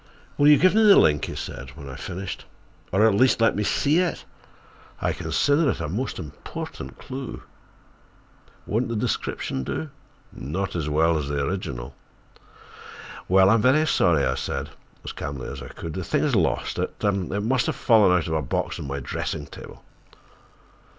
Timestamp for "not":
10.31-10.75